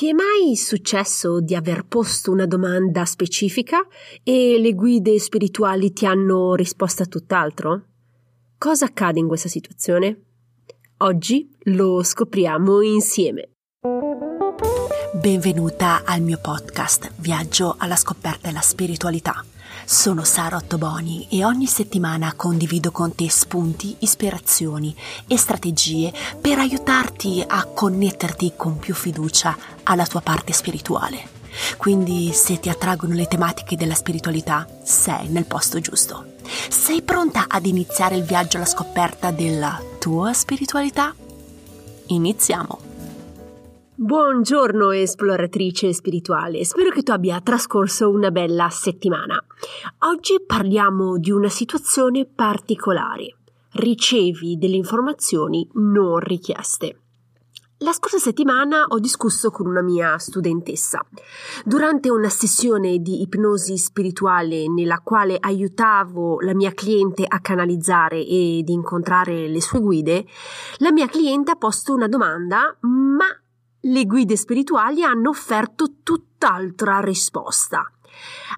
Ti 0.00 0.08
è 0.08 0.12
mai 0.14 0.56
successo 0.56 1.42
di 1.42 1.54
aver 1.54 1.84
posto 1.84 2.30
una 2.32 2.46
domanda 2.46 3.04
specifica 3.04 3.86
e 4.22 4.56
le 4.58 4.72
guide 4.72 5.18
spirituali 5.18 5.92
ti 5.92 6.06
hanno 6.06 6.54
risposto 6.54 7.02
a 7.02 7.06
tutt'altro? 7.06 7.82
Cosa 8.56 8.86
accade 8.86 9.18
in 9.18 9.28
questa 9.28 9.48
situazione? 9.48 10.22
Oggi 11.00 11.54
lo 11.64 12.02
scopriamo 12.02 12.80
insieme. 12.80 13.50
Benvenuta 15.20 16.02
al 16.06 16.22
mio 16.22 16.38
podcast 16.40 17.12
Viaggio 17.16 17.74
alla 17.76 17.96
scoperta 17.96 18.46
della 18.46 18.62
spiritualità. 18.62 19.44
Sono 19.84 20.24
Sara 20.24 20.56
Ottoboni 20.56 21.26
e 21.30 21.44
ogni 21.44 21.66
settimana 21.66 22.34
condivido 22.34 22.90
con 22.90 23.14
te 23.14 23.28
spunti, 23.28 23.96
ispirazioni 23.98 24.94
e 25.26 25.36
strategie 25.36 26.12
per 26.40 26.58
aiutarti 26.58 27.44
a 27.46 27.64
connetterti 27.64 28.52
con 28.56 28.78
più 28.78 28.94
fiducia 28.94 29.56
alla 29.90 30.06
tua 30.06 30.20
parte 30.20 30.52
spirituale. 30.52 31.38
Quindi 31.76 32.30
se 32.32 32.60
ti 32.60 32.68
attraggono 32.68 33.14
le 33.14 33.26
tematiche 33.26 33.76
della 33.76 33.94
spiritualità, 33.94 34.66
sei 34.84 35.28
nel 35.28 35.46
posto 35.46 35.80
giusto. 35.80 36.24
Sei 36.68 37.02
pronta 37.02 37.46
ad 37.48 37.66
iniziare 37.66 38.16
il 38.16 38.22
viaggio 38.22 38.56
alla 38.56 38.66
scoperta 38.66 39.30
della 39.30 39.80
tua 39.98 40.32
spiritualità? 40.32 41.14
Iniziamo! 42.06 42.88
Buongiorno 43.94 44.92
esploratrice 44.92 45.92
spirituale, 45.92 46.64
spero 46.64 46.90
che 46.90 47.02
tu 47.02 47.10
abbia 47.10 47.40
trascorso 47.42 48.08
una 48.08 48.30
bella 48.30 48.70
settimana. 48.70 49.44
Oggi 50.06 50.42
parliamo 50.46 51.18
di 51.18 51.30
una 51.30 51.50
situazione 51.50 52.24
particolare. 52.24 53.36
Ricevi 53.72 54.56
delle 54.56 54.76
informazioni 54.76 55.68
non 55.74 56.18
richieste. 56.18 56.99
La 57.82 57.94
scorsa 57.94 58.18
settimana 58.18 58.84
ho 58.88 58.98
discusso 58.98 59.50
con 59.50 59.66
una 59.66 59.80
mia 59.80 60.18
studentessa. 60.18 61.02
Durante 61.64 62.10
una 62.10 62.28
sessione 62.28 62.98
di 62.98 63.22
ipnosi 63.22 63.78
spirituale 63.78 64.68
nella 64.68 65.00
quale 65.02 65.38
aiutavo 65.40 66.40
la 66.40 66.54
mia 66.54 66.72
cliente 66.74 67.24
a 67.26 67.40
canalizzare 67.40 68.18
ed 68.18 68.68
incontrare 68.68 69.48
le 69.48 69.62
sue 69.62 69.80
guide, 69.80 70.26
la 70.76 70.92
mia 70.92 71.06
cliente 71.06 71.52
ha 71.52 71.56
posto 71.56 71.94
una 71.94 72.06
domanda, 72.06 72.76
ma 72.80 73.24
le 73.80 74.04
guide 74.04 74.36
spirituali 74.36 75.02
hanno 75.02 75.30
offerto 75.30 75.94
tutt'altra 76.02 77.00
risposta. 77.00 77.90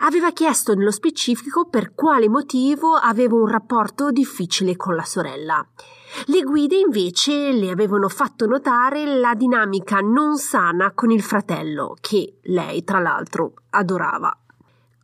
Aveva 0.00 0.32
chiesto 0.32 0.74
nello 0.74 0.90
specifico 0.90 1.68
per 1.68 1.94
quale 1.94 2.28
motivo 2.28 2.94
aveva 2.94 3.36
un 3.36 3.46
rapporto 3.46 4.10
difficile 4.10 4.76
con 4.76 4.94
la 4.94 5.04
sorella. 5.04 5.66
Le 6.26 6.42
guide 6.42 6.76
invece 6.76 7.52
le 7.52 7.70
avevano 7.70 8.08
fatto 8.08 8.46
notare 8.46 9.04
la 9.18 9.34
dinamica 9.34 10.00
non 10.00 10.36
sana 10.36 10.92
con 10.92 11.10
il 11.10 11.22
fratello, 11.22 11.96
che 12.00 12.38
lei 12.42 12.84
tra 12.84 12.98
l'altro 12.98 13.54
adorava. 13.70 14.36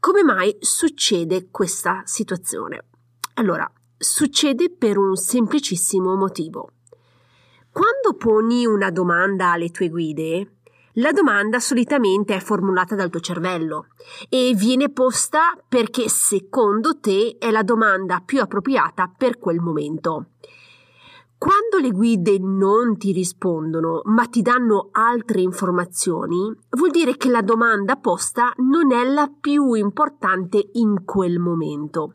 Come 0.01 0.23
mai 0.23 0.57
succede 0.61 1.49
questa 1.51 2.03
situazione? 2.05 2.85
Allora, 3.35 3.71
succede 3.97 4.71
per 4.71 4.99
un 4.99 5.17
semplicissimo 5.17 6.15
motivo. 6.15 6.71
Quando 7.73 8.17
poni 8.17 8.67
una 8.67 8.91
domanda 8.91 9.53
alle 9.53 9.71
tue 9.71 9.89
guide, 9.89 10.58
la 10.99 11.13
domanda 11.13 11.61
solitamente 11.61 12.35
è 12.35 12.41
formulata 12.41 12.95
dal 12.95 13.11
tuo 13.11 13.21
cervello 13.21 13.87
e 14.29 14.53
viene 14.57 14.91
posta 14.91 15.57
perché 15.69 16.09
secondo 16.09 16.99
te 16.99 17.37
è 17.39 17.51
la 17.51 17.63
domanda 17.63 18.21
più 18.25 18.41
appropriata 18.41 19.13
per 19.17 19.39
quel 19.39 19.61
momento. 19.61 20.31
Quando 21.39 21.79
le 21.81 21.91
guide 21.91 22.39
non 22.41 22.97
ti 22.97 23.13
rispondono 23.13 24.03
ma 24.07 24.25
ti 24.25 24.43
danno 24.43 24.89
altre 24.91 25.41
informazioni, 25.41 26.53
vuol 26.71 26.91
dire 26.91 27.17
che 27.17 27.29
la 27.29 27.43
domanda 27.43 27.95
posta 27.95 28.53
non 28.57 28.91
è 28.93 29.05
la 29.05 29.31
più 29.41 29.75
importante 29.75 30.71
in 30.73 31.05
quel 31.05 31.39
momento. 31.39 32.15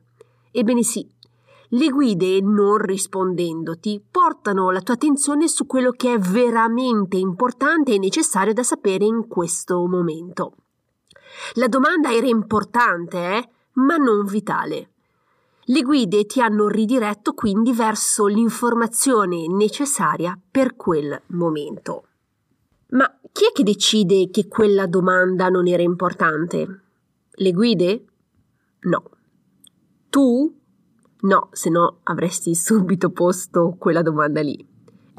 Ebbene 0.51 0.83
sì, 0.83 1.09
le 1.73 1.89
guide, 1.89 2.39
non 2.39 2.77
rispondendoti, 2.77 4.03
portano 4.09 4.69
la 4.69 4.81
tua 4.81 4.93
attenzione 4.93 5.47
su 5.47 5.65
quello 5.65 5.91
che 5.91 6.13
è 6.13 6.19
veramente 6.19 7.17
importante 7.17 7.93
e 7.93 7.97
necessario 7.97 8.53
da 8.53 8.61
sapere 8.61 9.05
in 9.05 9.27
questo 9.27 9.85
momento. 9.87 10.53
La 11.53 11.67
domanda 11.67 12.13
era 12.13 12.27
importante, 12.27 13.17
eh? 13.17 13.49
ma 13.73 13.95
non 13.97 14.23
vitale. 14.25 14.89
Le 15.65 15.81
guide 15.81 16.25
ti 16.25 16.41
hanno 16.41 16.67
ridiretto 16.67 17.33
quindi 17.33 17.73
verso 17.73 18.27
l'informazione 18.27 19.47
necessaria 19.47 20.39
per 20.51 20.75
quel 20.75 21.19
momento. 21.27 22.07
Ma 22.89 23.11
chi 23.31 23.45
è 23.45 23.51
che 23.51 23.63
decide 23.63 24.29
che 24.29 24.47
quella 24.47 24.85
domanda 24.85 25.49
non 25.49 25.65
era 25.65 25.81
importante? 25.81 26.81
Le 27.31 27.51
guide? 27.51 28.05
No. 28.81 29.09
Tu 30.09 30.61
No, 31.23 31.49
se 31.53 31.69
no 31.69 31.99
avresti 32.03 32.53
subito 32.53 33.09
posto 33.11 33.75
quella 33.77 34.01
domanda 34.01 34.41
lì. 34.41 34.65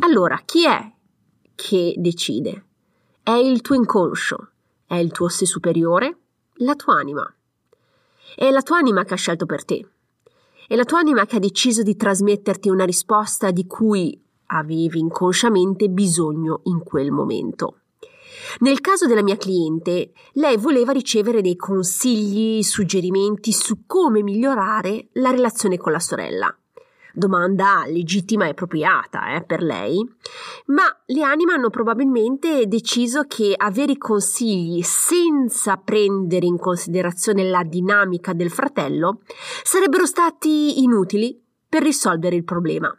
Allora, 0.01 0.41
chi 0.45 0.67
è 0.67 0.93
che 1.55 1.95
decide? 1.97 2.67
È 3.23 3.31
il 3.31 3.63
tuo 3.63 3.75
inconscio, 3.75 4.51
è 4.87 4.97
il 4.97 5.13
tuo 5.13 5.29
sé 5.29 5.47
superiore, 5.47 6.19
la 6.57 6.75
tua 6.75 6.97
anima. 6.97 7.35
È 8.37 8.51
la 8.51 8.61
tua 8.61 8.77
anima 8.77 9.05
che 9.05 9.15
ha 9.15 9.17
scelto 9.17 9.47
per 9.47 9.65
te. 9.65 9.89
È 10.67 10.77
la 10.77 10.85
tua 10.85 10.99
anima 10.99 11.25
che 11.25 11.37
ha 11.37 11.41
deciso 11.41 11.83
di 11.83 11.97
trasmetterti 11.97 12.69
una 12.69 12.85
risposta 12.85 13.51
di 13.51 13.67
cui 13.67 14.23
avevi 14.47 14.99
inconsciamente 14.99 15.89
bisogno 15.89 16.61
in 16.65 16.83
quel 16.83 17.13
momento. 17.13 17.79
Nel 18.61 18.81
caso 18.81 19.07
della 19.07 19.23
mia 19.23 19.37
cliente, 19.37 20.13
lei 20.35 20.57
voleva 20.57 20.93
ricevere 20.93 21.41
dei 21.41 21.57
consigli, 21.57 22.63
suggerimenti 22.63 23.53
su 23.53 23.85
come 23.87 24.23
migliorare 24.23 25.09
la 25.15 25.31
relazione 25.31 25.77
con 25.77 25.93
la 25.93 26.01
sorella. 26.01 26.57
Domanda 27.17 27.85
legittima 27.87 28.47
e 28.47 28.51
appropriata 28.51 29.37
eh, 29.37 29.45
per 29.45 29.63
lei, 29.63 30.05
ma 30.67 30.83
le 31.07 31.23
anime 31.23 31.53
hanno 31.53 31.71
probabilmente 31.71 32.67
deciso 32.67 33.23
che 33.29 33.55
avere 33.57 33.93
i 33.93 33.99
consigli 33.99 34.83
senza 34.83 35.77
prendere 35.77 36.47
in 36.47 36.59
considerazione 36.59 37.45
la 37.45 37.63
dinamica 37.63 38.33
del 38.33 38.51
fratello 38.51 39.21
sarebbero 39.63 40.07
stati 40.07 40.83
inutili 40.83 41.41
per 41.69 41.85
risolvere 41.85 42.35
il 42.35 42.45
problema. 42.45 42.93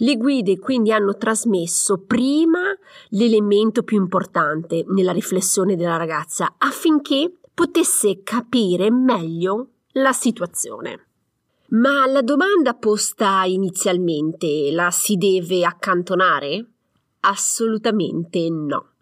Le 0.00 0.16
guide 0.16 0.58
quindi 0.58 0.92
hanno 0.92 1.16
trasmesso 1.16 2.04
prima 2.06 2.65
l'elemento 3.10 3.82
più 3.82 3.96
importante 3.96 4.84
nella 4.88 5.12
riflessione 5.12 5.76
della 5.76 5.96
ragazza 5.96 6.54
affinché 6.58 7.32
potesse 7.52 8.22
capire 8.22 8.90
meglio 8.90 9.68
la 9.92 10.12
situazione. 10.12 11.06
Ma 11.68 12.06
la 12.06 12.22
domanda 12.22 12.74
posta 12.74 13.44
inizialmente 13.44 14.70
la 14.70 14.90
si 14.90 15.16
deve 15.16 15.64
accantonare? 15.64 16.64
Assolutamente 17.20 18.48
no. 18.50 18.92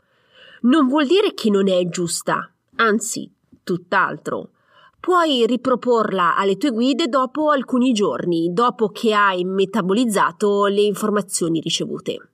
Non 0.62 0.86
vuol 0.86 1.06
dire 1.06 1.34
che 1.34 1.50
non 1.50 1.68
è 1.68 1.86
giusta, 1.88 2.50
anzi, 2.76 3.30
tutt'altro 3.62 4.50
puoi 5.04 5.44
riproporla 5.44 6.34
alle 6.34 6.56
tue 6.56 6.70
guide 6.70 7.08
dopo 7.08 7.50
alcuni 7.50 7.92
giorni, 7.92 8.54
dopo 8.54 8.88
che 8.88 9.12
hai 9.12 9.44
metabolizzato 9.44 10.64
le 10.64 10.80
informazioni 10.80 11.60
ricevute. 11.60 12.33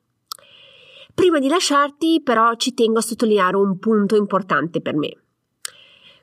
Prima 1.14 1.38
di 1.38 1.48
lasciarti, 1.48 2.20
però, 2.22 2.54
ci 2.54 2.74
tengo 2.74 2.98
a 2.98 3.02
sottolineare 3.02 3.56
un 3.56 3.78
punto 3.78 4.16
importante 4.16 4.80
per 4.80 4.96
me. 4.96 5.16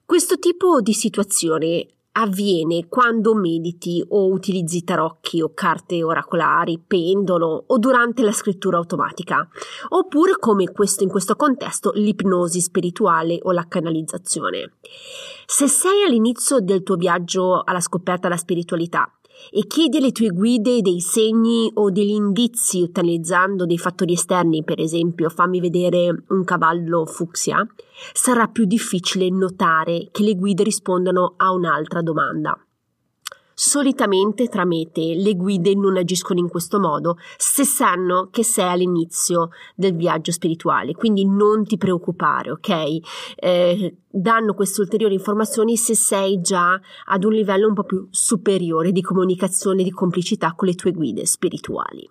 Questo 0.06 0.40
tipo 0.40 0.82
di 0.82 0.94
situazione 0.94 1.86
avviene 2.14 2.88
quando 2.88 3.36
mediti 3.36 4.04
o 4.10 4.28
utilizzi 4.32 4.84
tarocchi 4.84 5.42
o 5.42 5.54
carte 5.54 6.04
oracolari, 6.04 6.82
pendolo 6.86 7.66
o 7.68 7.78
durante 7.78 8.24
la 8.24 8.32
scrittura 8.32 8.78
automatica, 8.78 9.48
oppure 9.90 10.38
come 10.40 10.72
questo 10.72 11.04
in 11.04 11.10
questo 11.10 11.36
contesto 11.36 11.92
l'ipnosi 11.94 12.60
spirituale 12.60 13.40
o 13.44 13.52
la 13.52 13.68
canalizzazione. 13.68 14.74
Se 15.46 15.68
sei 15.68 16.04
all'inizio 16.04 16.60
del 16.60 16.84
tuo 16.84 16.96
viaggio 16.96 17.62
alla 17.64 17.82
scoperta 17.82 18.28
della 18.28 18.40
spiritualità 18.40 19.12
e 19.52 19.66
chiedi 19.68 19.98
alle 19.98 20.12
tue 20.12 20.30
guide 20.30 20.82
dei 20.82 21.00
segni 21.00 21.72
o 21.76 21.90
degli 21.90 22.12
indizi 22.12 22.82
utilizzando 22.82 23.66
dei 23.66 23.78
fattori 23.78 24.14
esterni, 24.14 24.64
per 24.64 24.80
esempio 24.80 25.30
fammi 25.30 25.60
vedere 25.60 26.24
un 26.30 26.44
cavallo 26.44 27.06
fucsia, 27.06 27.66
sarà 28.14 28.48
più 28.48 28.66
difficile 28.66 29.30
notare 29.30 30.10
che 30.12 30.24
le 30.24 30.36
guide 30.36 30.64
rispondano 30.64 31.34
a 31.38 31.52
un'altra 31.52 32.02
domanda. 32.02 32.60
Solitamente 33.60 34.50
tramite 34.50 35.16
le 35.16 35.34
guide 35.34 35.74
non 35.74 35.98
agiscono 35.98 36.40
in 36.40 36.48
questo 36.48 36.80
modo 36.80 37.18
se 37.38 37.64
sanno 37.64 38.28
che 38.30 38.44
sei 38.44 38.70
all'inizio 38.70 39.50
del 39.74 39.96
viaggio 39.96 40.32
spirituale, 40.32 40.94
quindi 40.94 41.26
non 41.26 41.66
ti 41.66 41.76
preoccupare, 41.76 42.52
ok? 42.52 42.98
Eh, 43.36 43.96
danno 44.08 44.54
queste 44.54 44.82
ulteriori 44.82 45.16
informazioni 45.16 45.76
se 45.76 45.96
sei 45.96 46.40
già 46.40 46.80
ad 47.06 47.24
un 47.24 47.34
livello 47.34 47.68
un 47.68 47.74
po' 47.74 47.84
più 47.84 48.08
superiore 48.12 48.92
di 48.92 49.02
comunicazione, 49.02 49.82
di 49.82 49.90
complicità 49.90 50.54
con 50.54 50.68
le 50.68 50.76
tue 50.76 50.92
guide 50.92 51.26
spirituali. 51.26 52.08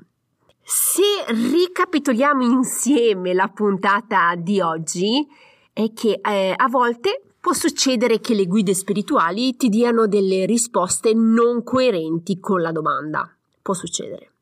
Se 0.64 1.02
ricapitoliamo 1.28 2.42
insieme 2.42 3.32
la 3.34 3.46
puntata 3.46 4.34
di 4.34 4.60
oggi, 4.60 5.24
è 5.72 5.92
che 5.92 6.18
eh, 6.20 6.54
a 6.56 6.66
volte 6.68 7.25
può 7.46 7.54
succedere 7.54 8.18
che 8.18 8.34
le 8.34 8.46
guide 8.46 8.74
spirituali 8.74 9.54
ti 9.54 9.68
diano 9.68 10.08
delle 10.08 10.46
risposte 10.46 11.14
non 11.14 11.62
coerenti 11.62 12.40
con 12.40 12.60
la 12.60 12.72
domanda. 12.72 13.32
Può 13.62 13.72
succedere. 13.72 14.32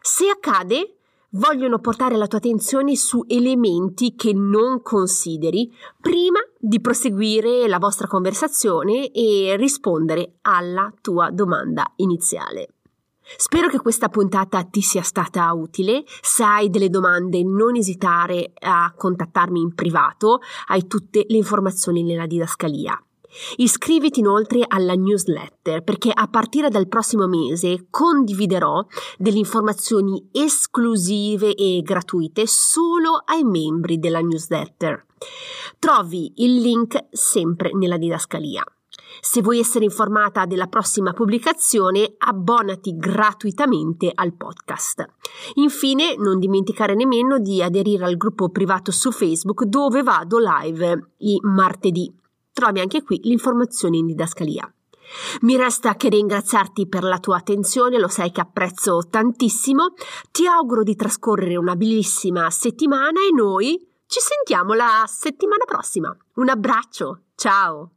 Se 0.00 0.28
accade, 0.28 0.98
vogliono 1.30 1.80
portare 1.80 2.16
la 2.16 2.28
tua 2.28 2.38
attenzione 2.38 2.94
su 2.94 3.24
elementi 3.26 4.14
che 4.14 4.32
non 4.34 4.82
consideri 4.82 5.74
prima 6.00 6.38
di 6.56 6.80
proseguire 6.80 7.66
la 7.66 7.80
vostra 7.80 8.06
conversazione 8.06 9.10
e 9.10 9.56
rispondere 9.56 10.34
alla 10.42 10.94
tua 11.00 11.28
domanda 11.32 11.92
iniziale. 11.96 12.68
Spero 13.36 13.68
che 13.68 13.78
questa 13.78 14.08
puntata 14.08 14.62
ti 14.64 14.80
sia 14.80 15.02
stata 15.02 15.52
utile. 15.52 16.04
Se 16.20 16.42
hai 16.42 16.70
delle 16.70 16.90
domande, 16.90 17.42
non 17.42 17.76
esitare 17.76 18.52
a 18.60 18.92
contattarmi 18.96 19.60
in 19.60 19.74
privato, 19.74 20.40
hai 20.68 20.86
tutte 20.86 21.24
le 21.28 21.36
informazioni 21.36 22.02
nella 22.02 22.26
didascalia. 22.26 23.00
Iscriviti 23.56 24.20
inoltre 24.20 24.62
alla 24.66 24.94
newsletter 24.94 25.82
perché 25.82 26.10
a 26.12 26.28
partire 26.28 26.68
dal 26.68 26.86
prossimo 26.86 27.26
mese 27.26 27.86
condividerò 27.88 28.84
delle 29.16 29.38
informazioni 29.38 30.28
esclusive 30.32 31.54
e 31.54 31.80
gratuite 31.82 32.46
solo 32.46 33.22
ai 33.24 33.42
membri 33.42 33.98
della 33.98 34.20
newsletter. 34.20 35.06
Trovi 35.78 36.32
il 36.36 36.60
link 36.60 37.06
sempre 37.10 37.70
nella 37.72 37.96
didascalia. 37.96 38.62
Se 39.24 39.40
vuoi 39.40 39.60
essere 39.60 39.84
informata 39.84 40.46
della 40.46 40.66
prossima 40.66 41.12
pubblicazione, 41.12 42.12
abbonati 42.18 42.96
gratuitamente 42.96 44.10
al 44.12 44.34
podcast. 44.34 45.06
Infine, 45.54 46.16
non 46.16 46.40
dimenticare 46.40 46.96
nemmeno 46.96 47.38
di 47.38 47.62
aderire 47.62 48.04
al 48.04 48.16
gruppo 48.16 48.48
privato 48.48 48.90
su 48.90 49.12
Facebook 49.12 49.62
dove 49.62 50.02
vado 50.02 50.38
live 50.40 51.12
i 51.18 51.38
martedì. 51.40 52.12
Trovi 52.52 52.80
anche 52.80 53.04
qui 53.04 53.20
l'informazione 53.22 53.98
in 53.98 54.06
didascalia. 54.06 54.68
Mi 55.42 55.56
resta 55.56 55.94
che 55.94 56.08
ringraziarti 56.08 56.88
per 56.88 57.04
la 57.04 57.20
tua 57.20 57.36
attenzione, 57.36 58.00
lo 58.00 58.08
sai 58.08 58.32
che 58.32 58.40
apprezzo 58.40 59.06
tantissimo. 59.08 59.94
Ti 60.32 60.48
auguro 60.48 60.82
di 60.82 60.96
trascorrere 60.96 61.54
una 61.54 61.76
bellissima 61.76 62.50
settimana 62.50 63.20
e 63.20 63.32
noi 63.32 63.78
ci 64.04 64.18
sentiamo 64.18 64.74
la 64.74 65.04
settimana 65.06 65.62
prossima. 65.64 66.14
Un 66.34 66.48
abbraccio, 66.48 67.20
ciao! 67.36 67.91